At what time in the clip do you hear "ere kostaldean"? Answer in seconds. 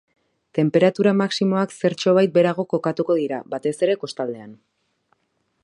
3.89-4.57